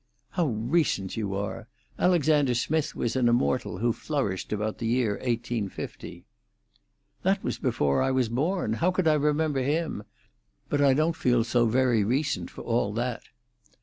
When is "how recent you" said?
0.31-1.35